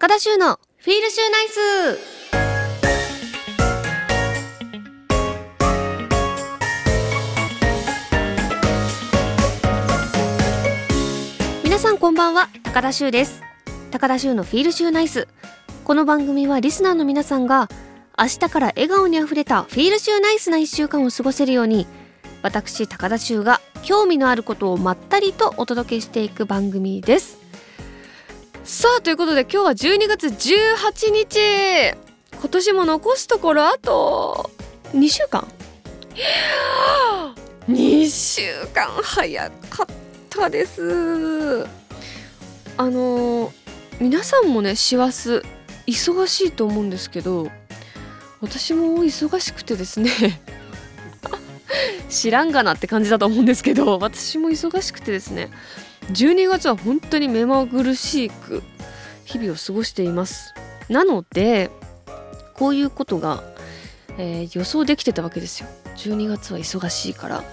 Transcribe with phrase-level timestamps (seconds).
[0.00, 1.58] 高田修のフィールシューナイス。
[11.64, 13.42] 皆さんこんばんは高田修です。
[13.90, 15.26] 高田修のフィールシューナイス。
[15.82, 17.68] この番組はリスナーの皆さんが
[18.16, 21.88] 明日から笑顔にあふれたフィールシューナイスな一週間を過ごせるように
[22.42, 27.47] 私高田修が興味のあることをまったりとお届けしていく番組です。
[28.68, 31.96] さあということで今日は12月18日。
[32.38, 34.50] 今年も残すところあと
[34.92, 35.48] 2週間。
[37.66, 38.42] 2週
[38.74, 39.86] 間早かっ
[40.28, 41.66] たです。
[42.76, 43.50] あの
[44.00, 45.40] 皆さんもね師走
[45.86, 47.50] 忙しいと思うんですけど
[48.42, 50.42] 私も忙しくてですね。
[52.10, 55.48] 知らんがなって感じだと思うんですけど私も忙しくてですね
[56.08, 58.62] 12月は本当に目まぐるしく
[59.24, 60.54] 日々を過ごしています。
[60.88, 61.70] なので
[62.54, 63.42] こういうことが、
[64.16, 65.68] えー、予想できてたわけですよ。
[65.96, 67.44] 12月は忙しいから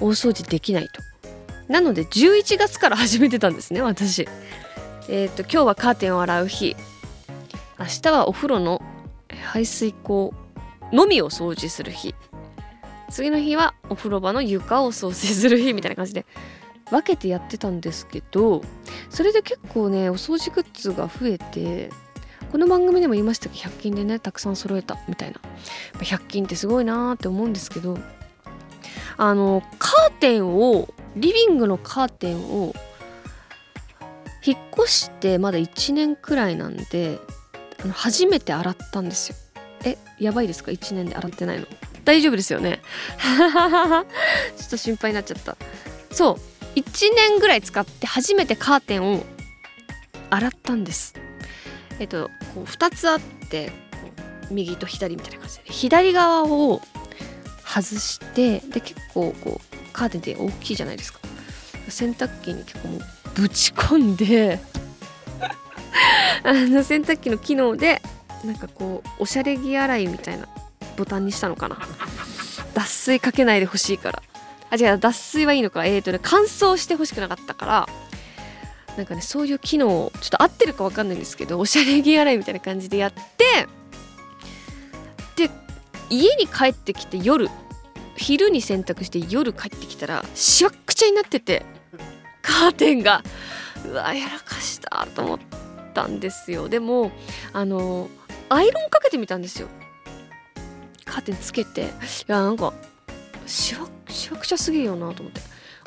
[0.00, 1.02] 大掃除できないと。
[1.70, 4.26] なので11月から始めてたんですね私。
[5.08, 6.76] えっ、ー、と今日はカーテンを洗う日。
[7.78, 8.82] 明日はお風呂の
[9.42, 10.34] 排水口
[10.92, 12.14] のみを掃除する日。
[13.10, 16.26] 次の日はお風呂場の床を掃除する日みたいな感じで
[16.90, 18.62] 分けてやってたんですけど
[19.10, 21.90] それで結構ねお掃除グッズが増えて
[22.50, 25.40] この番組でも言いましたけど100均でねたくさん揃えたみたいな。
[25.98, 27.98] 100均ってすごいなーって思うんですけど
[29.16, 32.72] あのカーテンをリビングのカーテンを
[34.46, 37.18] 引っ越してまだ1年くらいなんで
[37.82, 39.36] あの初めて洗ったんですよ。
[39.84, 41.66] えやばいですか？1年で洗ってないの。
[42.04, 42.80] 大丈夫ですよね？
[44.56, 45.56] ちょっと心配になっちゃった。
[46.10, 46.57] そう。
[46.78, 49.24] 1年ぐらい使って初めてカーテンを
[50.30, 51.14] 洗ったんです。
[51.98, 53.20] えっとこう2つあっ
[53.50, 53.72] て
[54.50, 55.62] 右と左みたいな感じで。
[55.66, 56.80] 左側を
[57.64, 61.20] 外してで結構こうカーテンって大きいじゃないですか。
[61.88, 63.00] 洗濯機に結構もう
[63.34, 64.60] ぶち込んで
[66.44, 68.02] あの洗濯機の機能で
[68.44, 70.46] なんかこうおしゃれ着洗いみたいな
[70.96, 71.78] ボタンにしたのかな。
[72.74, 74.22] 脱水かけないでほしいから。
[74.70, 75.86] あ違う脱水はいいのか。
[75.86, 77.88] えっ、ー、とね乾燥してほしくなかったから
[78.96, 83.68] なんかねそういう機能ちょっと合ってるか分かんないんですけどおしゃれ着洗いみたいな感じでやって
[85.36, 85.50] で
[86.10, 87.48] 家に帰ってきて夜
[88.16, 91.64] 昼に洗濯して夜帰ってきたらしわくちゃになってて
[92.42, 93.22] カーテンが
[93.86, 95.38] うわやらかしたと思っ
[95.94, 96.68] たんですよ。
[96.68, 97.12] でも
[97.52, 98.08] あの
[98.48, 99.68] アイロンかけてみたんですよ。
[101.04, 101.82] カーテンつけて。
[101.82, 101.84] い
[102.26, 102.72] やなんか
[103.48, 105.40] しわしわくちゃすぎるよなと思って。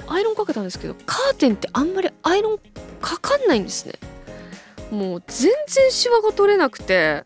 [0.07, 2.57] アイロンかけたんですけどカーテンってあんまりアイロン
[3.01, 3.94] かかんないんですね。
[4.89, 7.23] もう全然シワが取れなくて。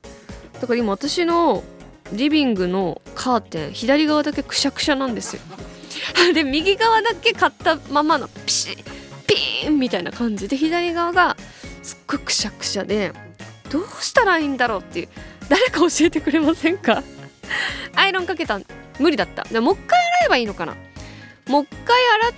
[0.62, 1.64] だから今私の
[2.14, 5.42] リビングのカーテン左側だけくしゃくしゃなんですよ。
[6.34, 8.84] で右側だけ買ったままのピシッ
[9.26, 10.48] ピーンみたいな感じ。
[10.48, 11.36] で左側が
[11.82, 13.12] すっごいくしゃくしゃで
[13.70, 15.10] どうしたらいいんだろうっていう。
[15.50, 17.04] 誰か教えてくれませんか？
[17.96, 18.60] アイロンかけた
[19.00, 19.44] 無理だった。
[19.44, 20.76] でもう一回えばいいのかな？
[21.48, 22.34] もう一回洗っ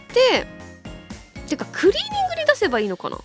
[1.46, 3.18] ててかクリーニングに出せばいいのかな？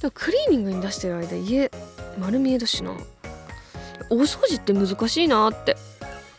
[0.00, 1.70] でもクリーニングに出してる間家
[2.18, 2.96] 丸見えだしな。
[4.08, 5.76] 大掃除って難しいなって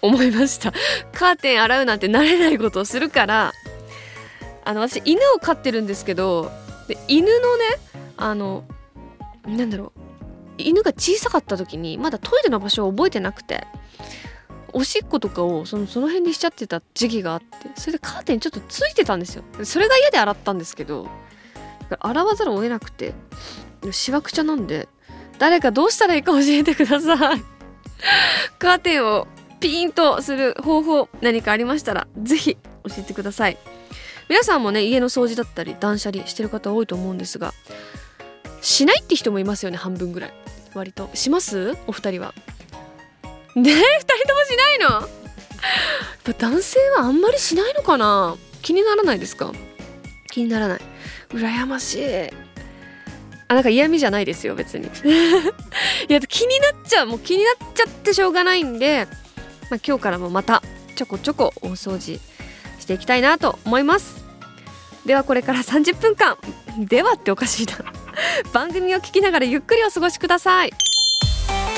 [0.02, 0.74] 思いました。
[1.14, 3.54] カーテン洗うなんて慣れないことをするから。
[4.64, 6.52] あの私犬を飼ってるんですけど
[6.88, 7.66] で犬のね
[8.18, 8.64] あの
[9.46, 9.92] なんだろう
[10.60, 13.66] 犬が小さかった時にまだトイレの場所を覚えてなくて。
[14.74, 19.44] おしっことかをそのその辺にしちゃってた時期があってそれでカーテンちょっとついてたんですよ。
[19.64, 21.08] それが嫌で洗ったんですけど
[22.00, 23.14] 洗わざるを得なくて
[23.92, 24.88] しわくちゃなんで
[25.40, 27.44] 誰かどうしたらいいか教えてください。
[28.60, 29.28] カーテンを
[29.60, 33.58] ピーンとする方法何かありましたら是非教えてください。
[34.30, 37.54] 皆さんもね家の掃除だったり断捨離してる方多いと思うんですが
[38.62, 40.34] しないって人もいますよね半分ぐらい。
[40.74, 41.10] 割と。
[41.14, 41.76] します？
[41.88, 42.34] お二人は。
[43.56, 44.90] ねえ2人ともしないの？
[44.90, 45.10] やっ
[46.24, 48.36] ぱ男性はあんまりしないのかな？
[48.62, 49.52] 気にならないですか？
[50.32, 50.80] 気にならない。
[51.30, 52.30] 羨ましい。
[53.48, 54.86] あなんか嫌味じゃないですよ別に。
[56.08, 57.08] いや気になっちゃう。
[57.08, 59.08] もう気になっちゃってしょうがないんで、
[59.70, 60.62] まあ、今日からもまた
[60.96, 62.20] ちょこちょこ大掃除
[62.80, 64.24] していきたいなと思います。
[65.06, 66.38] ではこれから30分間。
[66.78, 67.74] ではっておかしいな。
[68.54, 70.72] 番組を聞きながらゆっくりお過ごしください。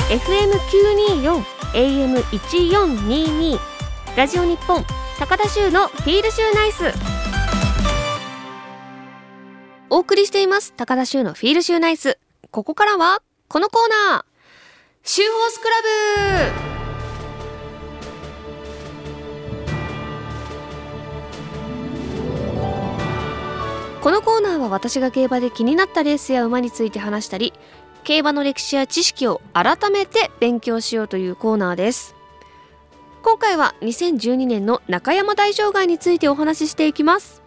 [0.09, 1.43] FM924
[1.73, 3.57] AM1422
[4.15, 4.85] ラジオ日本
[5.17, 6.83] 高田州のフィールシューナイス。
[9.89, 12.19] お送りしています高田州のフィールシューナイス。
[12.51, 14.25] ここからはこのコーナー。
[15.01, 15.75] シューホースクラ
[16.69, 16.73] ブ。
[24.03, 27.53] このコーナーは私が競馬で気になったレースや馬について話したり
[28.03, 32.15] 競馬の歴史や知識を改めて勉強しようというコーナーです。
[33.23, 37.41] 今回は2012年の中山大障害についてお話ししていきます。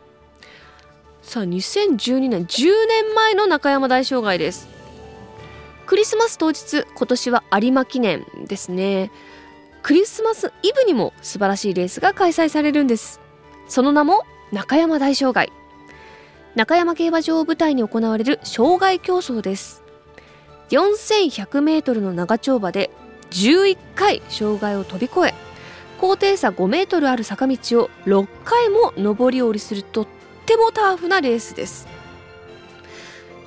[1.21, 4.69] さあ2012年10年前の中山大障害です。
[5.85, 9.11] クリスマス当日今年は有馬記念ですね。
[9.83, 13.21] クリスマスイブにも素晴らしいレースが開催されるんです。
[13.69, 15.53] その名も中山大障害。
[16.55, 19.86] 中山競馬場を舞台に行われる障害競争です。
[20.71, 22.91] 4100メートルの長丁場で
[23.31, 25.35] 11回障害を飛び越え
[26.01, 30.07] 高低差5メートルある坂道を6回も上り下りするとっ
[30.45, 31.89] てもターフなレースです。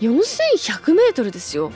[0.02, 1.72] 4100メートルですよ。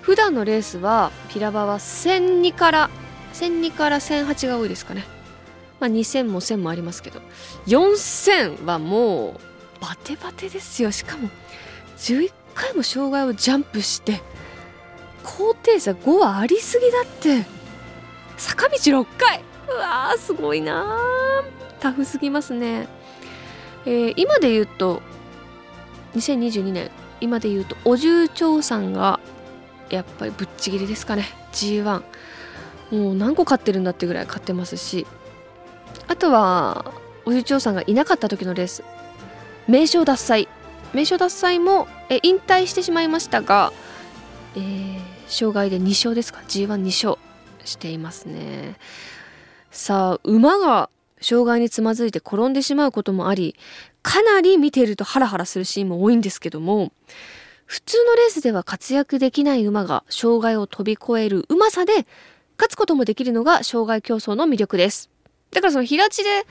[0.00, 2.90] 普段のレースはピラバは1002から
[3.34, 5.04] 1002から1008が多いですかね。
[5.80, 7.20] まあ2000も1000もありますけど。
[7.66, 9.34] 4000はもう
[9.80, 10.90] バテバテですよ。
[10.90, 11.28] しかも
[11.98, 14.22] 11回も障害をジャンプして
[15.24, 17.46] 高低差5はありすぎだって。
[18.36, 19.42] 坂道6回。
[19.68, 21.00] うわーすごいな
[21.80, 22.86] タフすぎますね、
[23.86, 25.02] えー、今で言うと
[26.14, 26.90] 2022年。
[27.20, 29.18] 今で言うとお重長さんが
[29.88, 31.24] やっぱりぶっちぎりですかね。
[31.52, 32.02] G1
[32.90, 35.06] もう何個買ってるんだってぐらい買ってますし。
[36.06, 36.92] あとは
[37.24, 38.84] お重長さんがいなかった時のレース。
[39.66, 40.48] 名称脱祭
[40.92, 43.72] 名称脱祭もえ引退してしまいましたが、
[44.54, 44.93] えー、
[45.28, 47.18] 障害で2勝ですか？G12 勝
[47.64, 48.76] していますね。
[49.70, 50.90] さあ馬が
[51.20, 53.56] 障害につまずいて転んでしまうこともあり
[54.02, 56.92] かなり見ているとハラハラするシーンも多いんですけども
[57.66, 62.06] 普通のレースでは活躍できない馬が障害を飛び越えるうまさで
[62.56, 65.10] 勝つこともできるのが障害競争の魅力です。
[65.50, 66.46] だからその平地で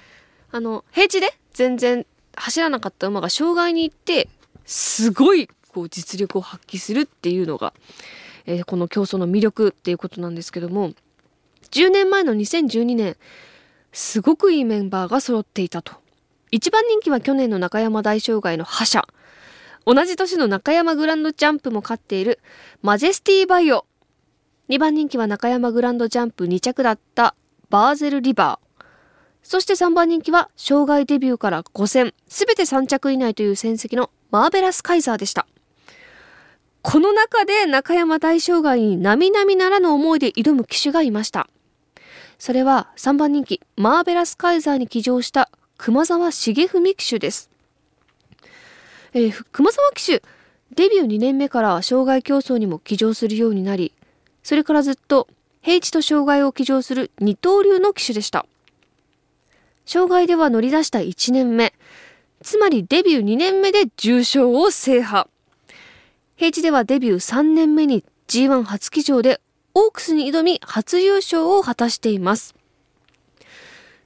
[0.51, 2.05] あの平地で全然
[2.35, 4.27] 走らなかった馬が障害に行って
[4.65, 7.73] すごいこう実力を発揮するっていうのが、
[8.45, 10.93] えー、この競争の魅力っていうことなんですけども
[11.71, 13.17] 10年前の2012年
[13.91, 15.93] すごくいいメンバーが揃っていたと。
[16.51, 19.07] 一番人気は去年の中山大障害の覇者。
[19.85, 22.39] 同じ年の中山グランドジャンプも勝っている
[22.81, 23.85] マジェスティバイオ。
[24.69, 27.35] 2番人気は中山グランドジャンプ2着だった
[27.69, 28.83] バーゼルリバー。
[29.43, 35.45] そして3番人気は、障害デビューから5戦、すべて3着以内という戦績のマーベラスカイザーでした。
[36.83, 41.49] この中で中山大障害に並々ならぬ思いで挑む騎手がいました。
[42.37, 47.49] それは3番人気、マーベラスカイザーに騎乗した熊沢重文騎手です。
[49.13, 50.21] えー、熊沢騎手、
[50.75, 53.93] デビュー2年目から障害競争にも騎乗するようになり、
[54.43, 55.29] それからずっと
[55.61, 58.45] 平地と障害を騎乗する二刀流の騎手でした。
[59.85, 61.73] 障害では乗り出した1年目、
[62.41, 65.29] つまりデビュー2年目で重賞を制覇。
[66.43, 69.39] 平地ではデビュー3年目に G1 初騎乗で
[69.73, 72.53] オークスに挑み初優勝を果たしています。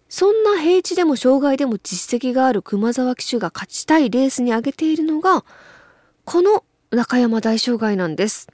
[0.07, 5.45] そんな平地でも障害でも実績がある熊沢騎手が勝ちたいレースに挙げているのが、
[6.25, 8.47] この中山大障害なんです。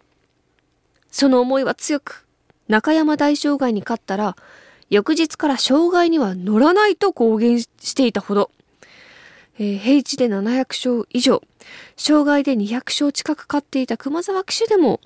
[1.11, 2.25] その思いは強く、
[2.69, 4.37] 中山大障害に勝ったら、
[4.89, 8.49] 翌日から障害には乗らないと公言していたほど、
[9.59, 11.41] えー、平地で700勝以上、
[11.95, 14.99] 障害で200勝近く勝っていた熊沢騎手でも、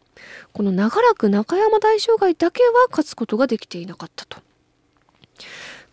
[0.54, 4.38] この長らく中山大障害だけは勝つことができていなかったと。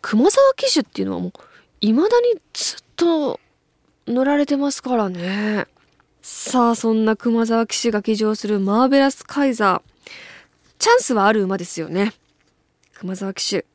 [0.01, 1.33] 熊沢騎手っていうのはもう、
[1.81, 3.41] 未だにずっと
[4.07, 5.67] 乗られてますからね。
[6.23, 9.95] さあ、そんな熊沢騎手が騎乗するマーベラスカイザー。
[10.79, 12.13] チャンスはある馬ですよね。
[12.95, 13.67] 熊沢騎手。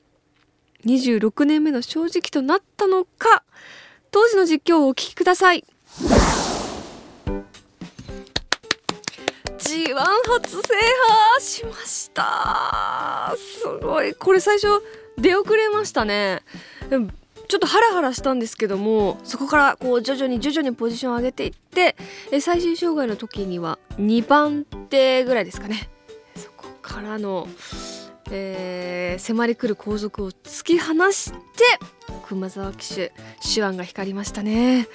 [0.85, 3.43] 26年目の正直となったのか
[4.11, 5.63] 当時の実況をお聞きください。
[9.59, 10.73] G1 初制
[11.07, 13.35] 覇しました。
[13.37, 14.13] すごい。
[14.15, 14.81] これ最初
[15.17, 16.41] 出遅れましたね。
[17.47, 21.95] ちょっとハラハラしたんですけどもそこからこう徐々に徐々にポジションを上げていって
[22.41, 25.89] 最終障害の時には2番手ぐらいですかね。
[26.35, 27.47] そこからの
[28.31, 31.37] えー、迫り来る後続を突き放して
[32.29, 34.87] 熊沢騎手手腕が光りましたね。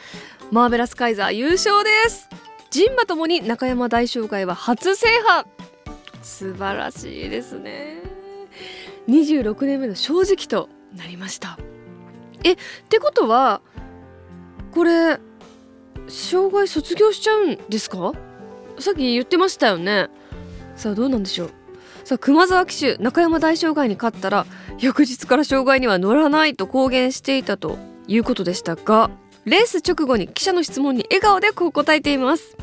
[0.52, 2.28] マーベラスカイザー優勝です。
[2.70, 5.48] 人馬ともに中山大障害は初制覇。
[6.22, 8.02] 素晴らしいですね。
[9.08, 11.58] 26年目の正直となりました。
[12.44, 12.56] えっ
[12.88, 13.62] てことは
[14.70, 15.18] これ
[16.06, 18.12] 障害卒業しちゃうんですか？
[18.78, 20.08] さっき言ってましたよね。
[20.76, 21.50] さあどうなんでしょう？
[22.04, 24.46] さあ熊沢騎手中山大障害に勝ったら
[24.78, 29.10] 翌日から障害には乗らないと公言していたということでしたが
[29.46, 32.56] レース直後に記者の質問に笑顔でこう答えています。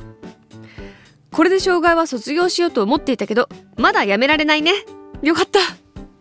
[1.31, 4.71] これで障害は卒業しようと思っていたけどまだやめられないね。
[5.21, 5.60] よかった。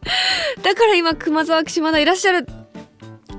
[0.63, 2.47] だから今熊沢騎手まだいらっしゃる。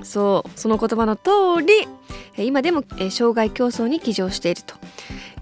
[0.02, 4.74] そうその言葉の通り今でも障害競争に騎乗していると。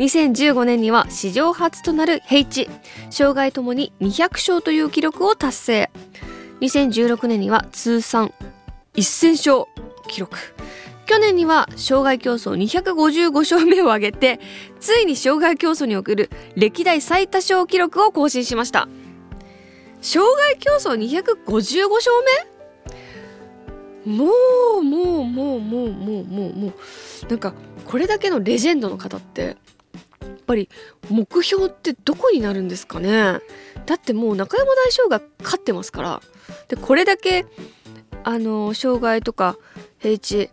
[0.01, 2.71] 2015年には史上初となる平地
[3.11, 5.91] 障害ともに200勝という記録を達成
[6.63, 8.33] 2016年には通算
[8.95, 9.67] 1000勝
[10.09, 10.39] 記録
[11.05, 14.41] 去年には障害競争255勝目を挙げて
[14.79, 18.89] ついに障害競争における歴代最多勝記録を更新しました。
[20.01, 22.13] 障害競争255勝
[24.07, 24.31] 目も
[24.79, 26.73] うもうもうもうもうもうもう。
[27.29, 27.55] なんか
[27.85, 29.57] これだけのレジェンドの方って
[30.51, 30.69] ぱり
[31.09, 33.39] 目標ってどこになるんですかね？
[33.87, 36.21] だってもう中山大将が勝ってますから。
[36.67, 37.47] でこれだけ
[38.25, 39.57] あの障害とか
[39.99, 40.51] 平地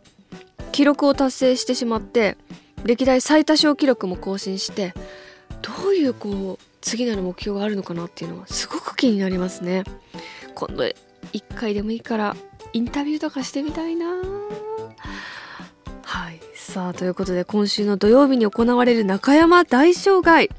[0.72, 2.38] 記録を達成してしまって
[2.84, 4.94] 歴代最多勝記録も更新して
[5.64, 9.84] どういうこう次なる目標があるのかなっていうのはすごく気になりますね。
[10.54, 10.88] 今度
[11.34, 12.36] 一回でもいいから
[12.74, 14.06] インタビューとかしてみたいな
[16.68, 20.50] さあということで今週の土曜日に行われる中山大障害。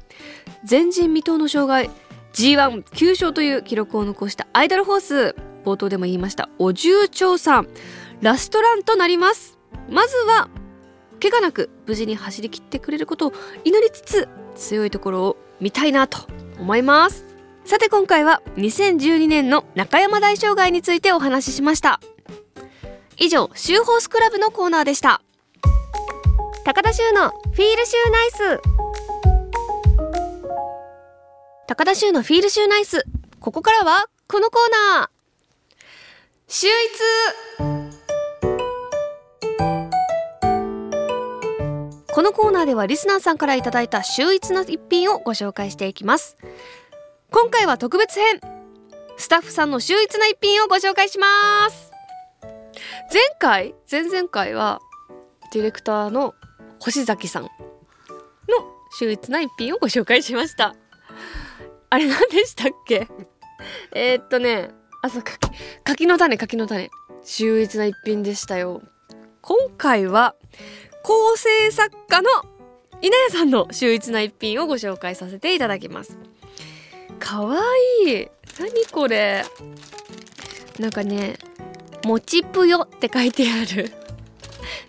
[0.67, 1.91] 前人未到の障害。
[2.33, 4.47] G19 勝という記録を残した。
[4.51, 6.49] アイドルホース冒頭でも言いました。
[6.57, 7.67] お重長さん。
[8.21, 9.59] ラストランとなります。
[9.87, 10.49] まずは
[11.21, 17.23] 怪我なく無事に走り切ってくれることを祈りつつ強いところを見たいなと思います。
[17.65, 21.99] さて今回は2012年の中山大障害についてお話ししました。
[23.19, 25.21] 以上シューホースクラブのコーナーでした。
[26.65, 28.61] 高田修のフィールシューナイス。
[31.67, 33.05] 高田修のフィールシューナイス。
[33.39, 34.61] ここからはこのコー
[34.97, 35.09] ナー。
[36.47, 36.99] 秀逸。
[42.13, 46.37] このコーナーではリスナーさんからいただいた秀逸な一品をご紹介していきます。
[47.31, 48.41] 今回は特別編。
[49.17, 51.27] スタッフさんの秀逸な一品をご紹介しま
[51.69, 51.91] す。
[53.11, 54.79] 前回前々回は
[55.53, 56.35] ディレクターの
[56.79, 57.49] 星崎さんの
[58.97, 60.75] 秀逸な一品をご紹介しました。
[61.89, 63.07] あれ何でしたっけ？
[63.93, 64.71] えー、っとね
[65.01, 65.37] あそう柿
[65.83, 66.89] 柿の種柿の種。
[67.23, 68.81] 秀逸な一品でしたよ。
[69.41, 70.35] 今回は
[71.03, 72.29] 構成作家の
[73.01, 76.17] 稲谷さんの秀逸な一品をご紹介させていただきます。
[77.19, 77.57] かわ
[78.05, 78.27] いい。
[78.59, 79.43] 何これ？
[80.79, 81.37] なんかね
[82.05, 83.91] 「もちぷよ」って書いてある。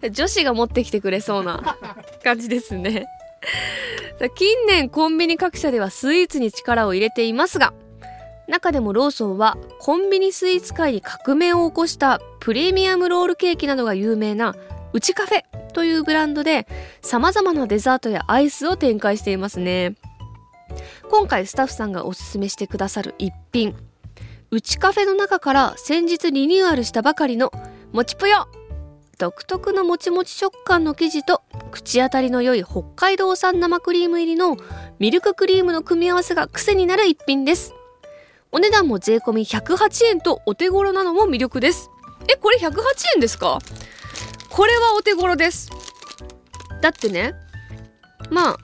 [0.08, 1.76] 女子が持ってきてくれそうな
[2.24, 3.06] 感じですね。
[4.36, 7.72] 近年コンビニ各社ではスイーツに力を入れていますが
[8.48, 14.54] 中でもローソンはコンビニスイーツ界に革命を起こしたプレミアムロールケーキなどが有名な
[14.92, 16.66] うちカフェというブランドで
[17.00, 19.94] 様々なデザートやアイスを展開していますね。
[21.08, 23.76] 今回スタッフさんがおすすめしてくださる一品。
[24.50, 27.52] うちカフェの中から先日リニューアルしたばかりの
[27.92, 28.48] もちぷよ
[29.20, 34.56] 独特のもちもち食感の生地と口当たりの良い北海道産生クリーム入りの
[34.98, 37.74] ミルククリームの組み合わせが癖になる一品です。
[38.50, 41.90] お値段も税込108円とお手頃なのも魅力です。
[42.32, 42.72] えこれ108
[43.16, 43.58] 円ですか？
[44.48, 45.68] これはお手頃です。
[46.80, 47.34] だってね
[48.30, 48.56] まあ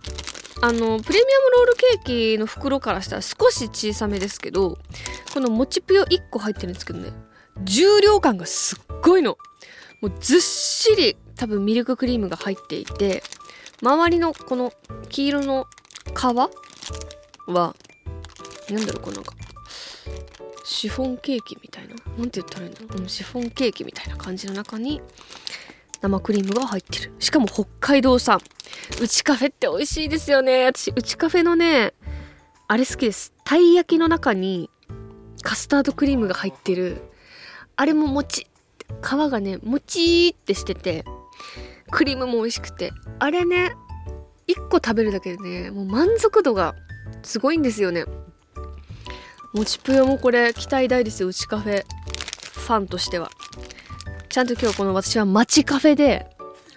[0.62, 4.78] あのプレミアムロールケーキの袋からしたら少し小さめですけど
[5.34, 7.10] このもちぷよ1個入ってるんですけどね
[7.62, 9.36] 重量感がすっごいの。
[10.02, 13.22] もうずっしり多分ミルククリームが入っていて
[13.82, 14.72] 周りのこの
[15.08, 15.66] 黄色の
[16.14, 16.24] 皮
[17.50, 17.74] は
[18.70, 19.34] 何だろうこのなんか
[20.64, 25.00] シフォンケーキみたいな何て言ったらいいんだろうシフォンケーキみたいな感じの中に
[26.00, 27.12] 生クリームが入ってる。
[27.18, 28.40] しかも北海道産。
[29.00, 30.66] うちカフェって美味しいですよね。
[30.66, 31.94] 私うちカフェのね
[32.68, 33.32] あれ好きです。
[33.44, 34.70] たい焼きの中に
[35.42, 37.02] カスタードクリームが入ってる。
[37.76, 38.46] あれももち
[39.02, 41.04] 皮がねもちってしてて
[41.90, 42.92] クリームも美味しくて。
[43.18, 43.72] あれね
[44.48, 46.74] 1個食べるだけでねもう満足度が
[47.22, 48.04] すごいんですよね。
[49.52, 51.84] もちぷよもこれ期待大ですようちカフェ
[52.52, 53.30] ファンとしては。
[54.28, 56.26] ちゃんと今日この私は街カフェで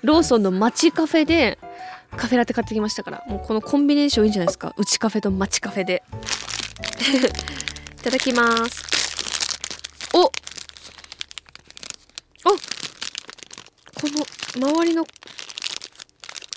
[0.01, 1.59] ローソンの街カフェで
[2.15, 3.23] カフェラテ買ってきましたから。
[3.27, 4.73] もうこのコンビネーションいいんじゃないですか。
[4.77, 6.03] うちカフェと街カフェで。
[7.99, 8.83] いただきます
[10.13, 10.31] おおこ
[14.03, 14.25] の
[14.59, 15.05] 周りの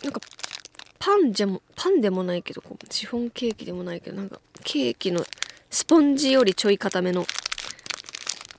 [0.02, 0.20] なんか
[0.98, 5.24] パンじゃもパンでもないけどこうシフォンケーキでもないけどなんかケーキの
[5.70, 7.24] スポンジよりちょい固めの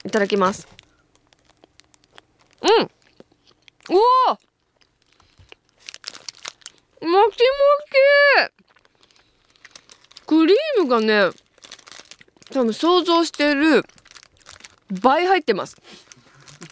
[0.06, 0.68] いただきます。
[2.62, 2.90] うん。
[3.90, 3.96] お
[7.02, 8.54] おもちもち。
[10.26, 11.30] クリームがね
[12.52, 13.84] 多分想像してる
[15.02, 15.78] 倍入ってます。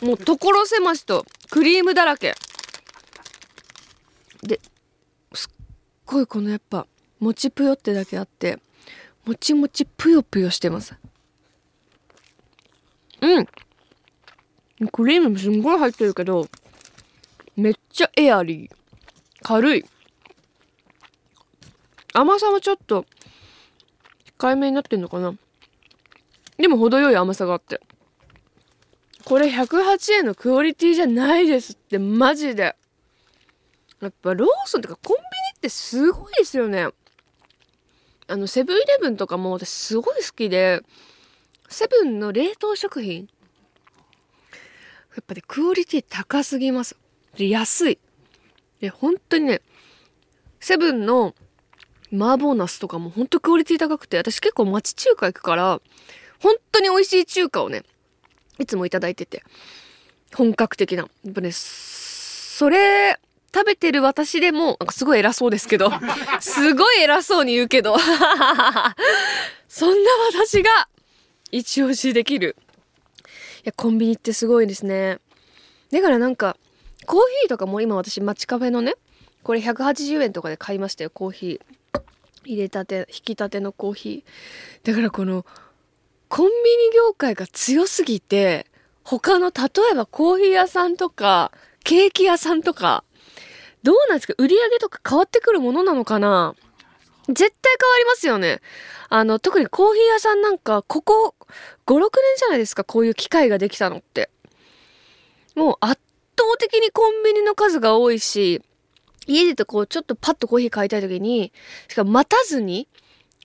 [0.01, 2.33] もう所狭しとクリームだらけ。
[4.43, 4.59] で
[5.33, 5.65] すっ
[6.05, 6.87] ごいこのやっぱ
[7.19, 8.59] もちぷよってだけあって
[9.25, 10.95] もちもちぷよぷよしてます。
[13.21, 13.47] うん。
[14.91, 16.47] クリームすんごい入ってるけど
[17.55, 18.71] めっちゃエアリー。
[19.43, 19.85] 軽い。
[22.13, 23.05] 甘さはちょっと
[24.39, 25.35] 控えめになってんのかな。
[26.57, 27.79] でも程よい甘さがあって。
[29.23, 32.75] これ108円のクオリティじゃないですってマジで。
[34.01, 35.25] やっぱローソンとかコンビニ
[35.57, 36.87] ってすごいですよね。
[38.27, 40.81] あのセブンイレブンとかも私すごい好きで
[41.69, 43.21] セブンの冷凍食品。
[43.21, 43.27] や
[45.19, 46.97] っぱりクオリティ高すぎます。
[47.37, 47.99] で安い。
[48.79, 49.61] で本当にね
[50.59, 51.35] セブンの
[52.11, 55.81] 麻婆茄子とかも本当クオリティ高くて私結構町中華行くから
[56.39, 57.83] 本当に美味しい中華をね
[58.57, 59.43] いつもいただいてて
[60.33, 61.03] 本格的な。
[61.23, 63.19] やっぱねそれ
[63.53, 65.91] 食べてる私でも、なんかすごい偉そうですけど、
[66.39, 67.97] すごい偉そうに言うけど、
[69.67, 70.87] そんな私が
[71.51, 72.55] 一押しできる。
[73.59, 75.19] いや、コンビニってすごいですね。
[75.91, 76.57] だからなんか、
[77.05, 78.95] コーヒーとかも今私街カフェのね、
[79.43, 82.01] これ180円とかで買いましたよ、コーヒー。
[82.45, 84.87] 入れたて、引きたてのコーヒー。
[84.87, 85.45] だからこの、
[86.29, 88.65] コンビニ業界が強すぎて、
[89.03, 91.51] 他の、例えばコーヒー屋さんとか、
[91.83, 93.03] ケーキ屋さんとか、
[93.83, 94.33] どうなんですか？
[94.37, 96.55] 売り上げとか変わってくるものなのかな？
[97.27, 98.61] 絶対変わりますよね。
[99.09, 101.35] あの、特にコーヒー屋さんなんか、ここ
[101.85, 104.29] 5、6年じゃないですか、こういう機会ができたのって。
[105.55, 106.01] もう圧
[106.37, 108.61] 倒的にコンビニの数が多いし、
[109.27, 111.53] 家でとこう、ちょっとパッとコーヒー買いたい時に、
[111.87, 112.87] しかも待たずに、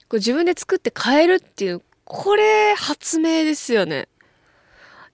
[0.09, 4.09] こう自分で作って買えるっていう、これ、発明ですよね。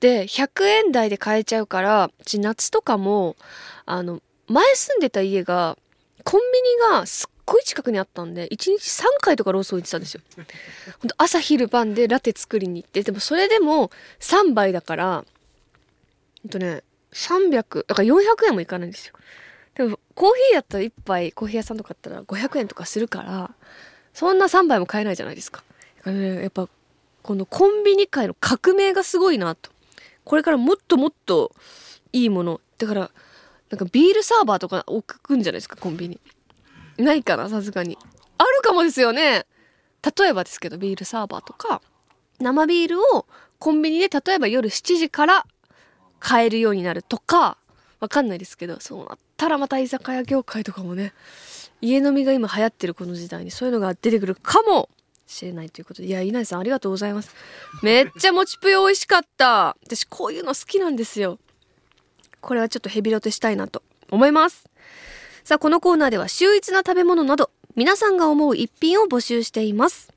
[0.00, 3.36] で、100円台で買えちゃうから、うち夏とかも、
[3.86, 5.78] あの、前住んでた家が、
[6.24, 10.20] コンビニがすっごい近くにあったんで、1日3回とかローソン行ってたんですよ。
[11.00, 15.24] ほんと朝昼晩でラテ作りに行って、でもそれでも3杯だから、
[16.42, 19.14] ほんとね、300、だから400円もいかないんですよ。
[19.74, 23.54] でも、コーヒーやったら1杯、コーヒー屋さんとかだったら500円とかするから、
[24.14, 25.64] そんな3杯も買えないじゃないですか。
[25.98, 26.68] だかね、やっぱ、
[27.22, 29.70] このコンビニ界の革命がすごいなと。
[30.24, 31.52] これからもっともっと
[32.12, 32.60] いいもの。
[32.78, 33.10] だから、
[33.72, 36.20] なんかビールサーバーとか置くんじゃないですか、コンビニ。
[36.98, 37.96] ないかな、さすがに。
[38.36, 39.46] あるかもですよね。
[40.18, 41.80] 例えばですけど、ビールサーバーとか、
[42.38, 43.26] 生ビールを
[43.58, 45.46] コンビニで例えば夜7時から
[46.20, 47.56] 買えるようになるとか、
[47.98, 51.14] わかんないですけど、そうなったらまた居酒屋業界とかもね、
[51.80, 54.90] 家飲みが今流行ってるこの時代にそういうのが出てくるかも
[55.26, 56.08] しれないということで。
[56.08, 57.34] いや、稲荷さんありがとうございます。
[57.82, 59.78] めっちゃもちぷよ美味しかった。
[59.86, 61.38] 私こういうの好きなんですよ。
[62.42, 64.68] これはちょっとヘビロテしたいなと思います。
[65.44, 70.12] さあ、このコーナーでは秀逸な食べ物など、皆さんが思う一品を募集しています。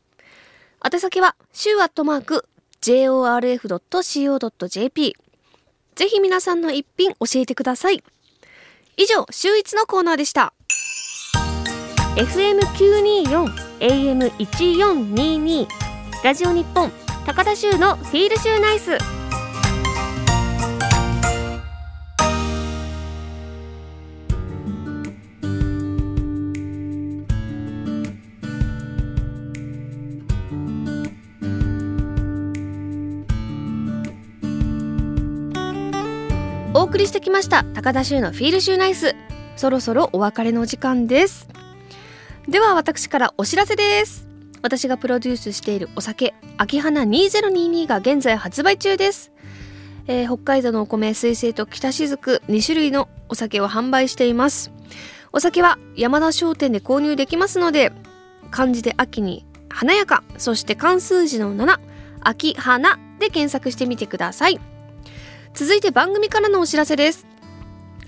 [0.83, 2.45] 宛先は、週アットマーク、
[2.81, 3.65] jorf.co.jp。
[5.95, 8.03] ぜひ皆さんの一品教えてください。
[8.97, 10.53] 以上、秀逸のコーナーでした。
[12.15, 13.47] FM924、
[13.79, 15.67] AM1422、
[16.23, 16.91] ラジオ日本、
[17.25, 19.14] 高田州のフィールシューナイス。
[36.95, 37.65] 送りしてきました。
[37.65, 39.17] 高田修のフィールシューナイス。
[39.57, 41.49] そろそろお別れの時間です。
[42.47, 44.29] では私からお知らせです。
[44.61, 49.33] 私がプロデュースしているお酒秋花2022が現在発売中です、
[50.07, 54.71] えー、北海道のお米水星と北雫2種類のお酒を販売しています。
[55.33, 57.91] お酒は山田商店で購入できますので
[58.51, 61.77] 漢字で秋に華やかそして漢数字の7
[62.21, 64.74] 秋花で検索してみてください。
[65.55, 67.25] 続いて番組からのお知らせです。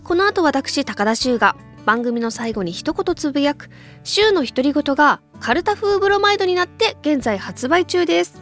[0.04, 1.56] この後私高田修が
[1.86, 3.70] 番組の最後に一言つぶやく
[4.04, 8.42] 週の独り言がカルタ風ブロマイドになって現在発売中です。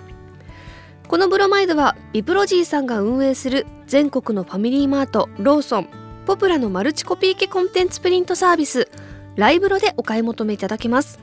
[1.08, 5.90] このブロマイドはビプロジーさんが運営する全国のファミリーマートローソン
[6.26, 8.90] ポプラのマルチコピー機コンテンツプリントサービス
[9.36, 11.20] ライブロでお買い求めいただけます。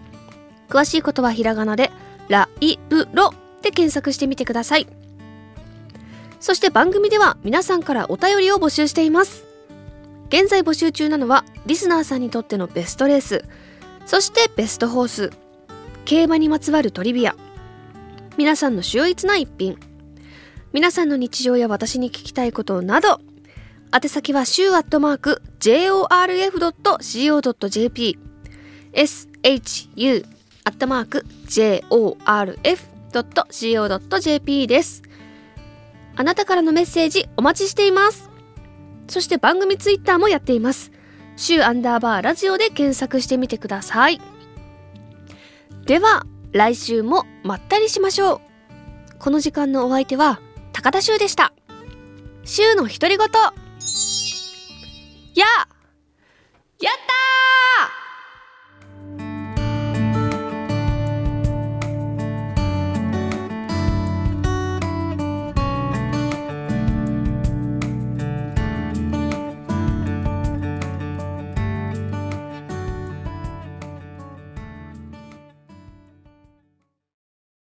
[0.68, 1.90] 詳しいことはひらがなで
[2.28, 5.01] ライブロで検索してみてください。
[6.42, 9.52] そして番組では皆さんからお便りを募集しています。
[10.32, 13.44] 現在募集中なのはリスナーさんにとってのベストレース
[14.06, 15.30] そしてベストホース
[16.06, 17.36] 競馬にまつわるトリビア
[18.38, 19.76] 皆さんの秀逸な一品
[20.72, 23.20] 皆さんの日常や私に聞きたいことなど
[23.94, 26.08] 宛先は週アットマーク jorf.co.jp
[28.94, 30.26] shu
[30.64, 32.26] アットマーク jorf.co.jp
[34.66, 35.11] です。
[36.22, 38.30] あなたからのメッセージお待ちしています。
[39.08, 40.92] そして番組ツイッターもやっています。
[41.36, 44.20] 週アンダーバーラジオで検索してみてください。
[45.84, 48.40] では来週もまったりしましょう。
[49.18, 50.38] この時間のお相手は
[50.72, 51.52] 高田修でした。
[52.44, 53.18] 週の独り言。
[53.18, 53.28] ややっ
[56.84, 58.01] たー！